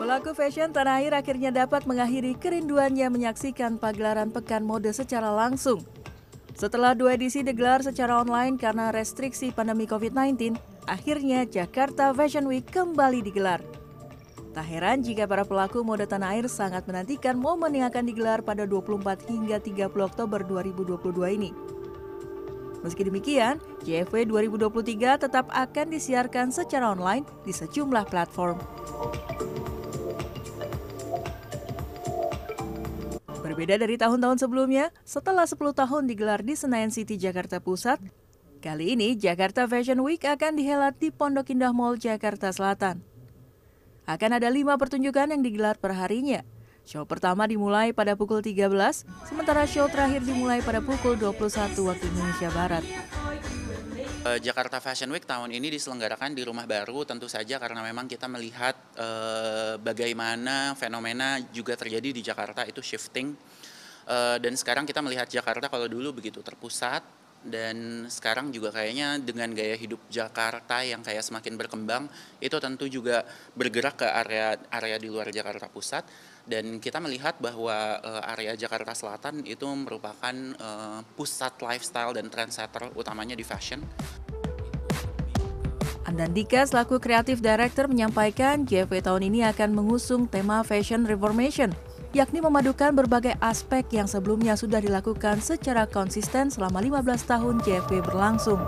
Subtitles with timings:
[0.00, 5.84] Pelaku fashion tanah air akhirnya dapat mengakhiri kerinduannya menyaksikan pagelaran pekan mode secara langsung.
[6.56, 10.56] Setelah dua edisi digelar secara online karena restriksi pandemi COVID-19,
[10.88, 13.60] akhirnya Jakarta Fashion Week kembali digelar.
[14.56, 18.64] Tak heran jika para pelaku mode tanah air sangat menantikan momen yang akan digelar pada
[18.64, 21.52] 24 hingga 30 Oktober 2022 ini.
[22.80, 28.56] Meski demikian, JFW 2023 tetap akan disiarkan secara online di sejumlah platform.
[33.50, 37.98] Berbeda dari tahun-tahun sebelumnya, setelah 10 tahun digelar di Senayan City, Jakarta Pusat,
[38.62, 43.02] kali ini Jakarta Fashion Week akan dihelat di Pondok Indah Mall, Jakarta Selatan.
[44.06, 46.46] Akan ada lima pertunjukan yang digelar per harinya.
[46.86, 48.70] Show pertama dimulai pada pukul 13,
[49.26, 52.86] sementara show terakhir dimulai pada pukul 21 waktu Indonesia Barat.
[54.20, 58.28] Eh, Jakarta Fashion Week tahun ini diselenggarakan di rumah baru tentu saja karena memang kita
[58.28, 63.32] melihat eh, bagaimana fenomena juga terjadi di Jakarta itu shifting
[64.04, 67.00] eh, dan sekarang kita melihat Jakarta kalau dulu begitu terpusat
[67.40, 72.04] dan sekarang juga kayaknya dengan gaya hidup Jakarta yang kayak semakin berkembang
[72.44, 73.24] itu tentu juga
[73.56, 76.04] bergerak ke area area di luar Jakarta Pusat
[76.44, 77.96] dan kita melihat bahwa
[78.28, 80.34] area Jakarta Selatan itu merupakan
[81.16, 83.80] pusat lifestyle dan trendsetter utamanya di fashion.
[86.10, 91.70] Andandika selaku kreatif director menyampaikan JFW tahun ini akan mengusung tema Fashion Reformation
[92.10, 98.58] yakni memadukan berbagai aspek yang sebelumnya sudah dilakukan secara konsisten selama 15 tahun JFW berlangsung.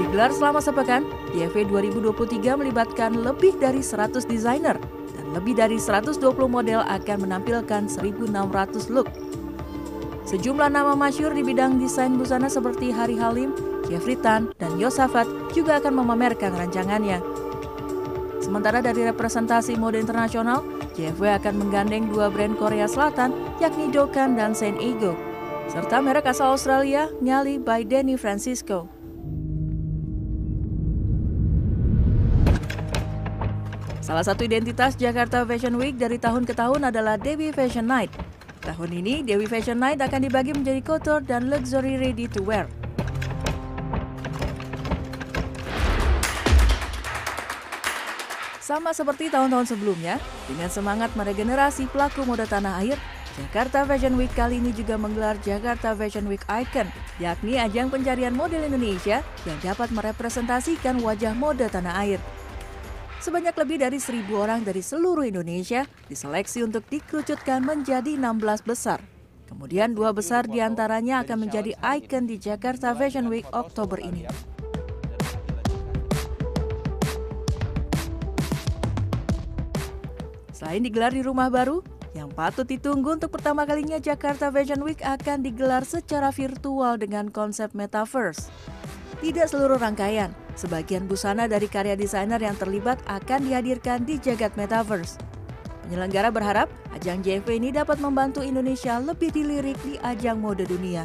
[0.00, 1.04] Digelar selama sepekan,
[1.36, 4.80] JFW 2023 melibatkan lebih dari 100 desainer
[5.12, 6.16] dan lebih dari 120
[6.48, 8.32] model akan menampilkan 1.600
[8.88, 9.12] look.
[10.32, 13.52] Sejumlah nama masyur di bidang desain busana seperti Hari Halim,
[13.84, 17.20] Jeffrey Tan, dan Yosafat juga akan memamerkan rancangannya.
[18.40, 20.64] Sementara dari representasi mode internasional,
[20.96, 25.12] JFW akan menggandeng dua brand Korea Selatan, yakni Dokan dan Saint Ego,
[25.68, 28.88] serta merek asal Australia, Nyali by Denny Francisco.
[34.00, 38.31] Salah satu identitas Jakarta Fashion Week dari tahun ke tahun adalah Dewi Fashion Night.
[38.62, 42.70] Tahun ini, Dewi Fashion Night akan dibagi menjadi couture dan luxury ready to wear.
[48.62, 52.94] Sama seperti tahun-tahun sebelumnya, dengan semangat meregenerasi pelaku mode tanah air,
[53.34, 56.86] Jakarta Fashion Week kali ini juga menggelar Jakarta Fashion Week Icon,
[57.18, 62.22] yakni ajang pencarian model Indonesia yang dapat merepresentasikan wajah mode tanah air.
[63.22, 68.98] Sebanyak lebih dari seribu orang dari seluruh Indonesia diseleksi untuk dikerucutkan menjadi 16 besar.
[69.46, 74.26] Kemudian dua besar di antaranya akan menjadi ikon di Jakarta Fashion Week Oktober ini.
[80.50, 81.78] Selain digelar di rumah baru,
[82.18, 87.70] yang patut ditunggu untuk pertama kalinya Jakarta Fashion Week akan digelar secara virtual dengan konsep
[87.70, 88.50] metaverse.
[89.22, 95.20] Tidak seluruh rangkaian, sebagian busana dari karya desainer yang terlibat akan dihadirkan di jagat metaverse.
[95.86, 101.04] Penyelenggara berharap ajang JFW ini dapat membantu Indonesia lebih dilirik di ajang mode dunia.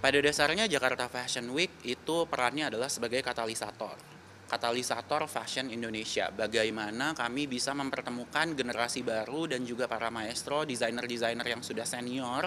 [0.00, 6.30] Pada dasarnya Jakarta Fashion Week itu perannya adalah sebagai katalisator katalisator fashion Indonesia.
[6.30, 12.46] Bagaimana kami bisa mempertemukan generasi baru dan juga para maestro, desainer-desainer yang sudah senior,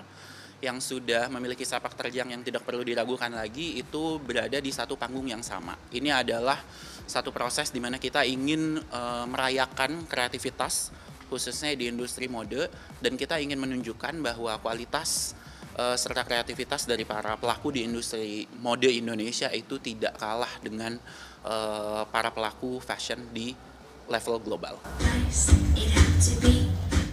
[0.59, 5.27] yang sudah memiliki sepak terjang yang tidak perlu diragukan lagi, itu berada di satu panggung
[5.27, 5.75] yang sama.
[5.91, 6.59] Ini adalah
[7.07, 10.91] satu proses di mana kita ingin e, merayakan kreativitas,
[11.31, 12.67] khususnya di industri mode,
[12.99, 15.31] dan kita ingin menunjukkan bahwa kualitas
[15.79, 20.99] e, serta kreativitas dari para pelaku di industri mode Indonesia itu tidak kalah dengan
[21.43, 23.55] uh, para pelaku fashion di
[24.09, 24.75] level global.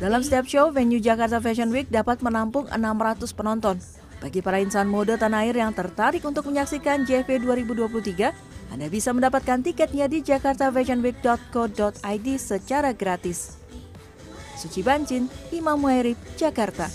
[0.06, 3.75] Dalam setiap show, venue Jakarta Fashion Week dapat menampung 600 penonton.
[4.22, 8.31] Bagi para insan mode tanah air yang tertarik untuk menyaksikan JFP 2023,
[8.70, 13.58] Anda bisa mendapatkan tiketnya di jakartafashionweek.co.id secara gratis.
[14.55, 16.87] Suci Bancin, Imam Muhairib, Jakarta.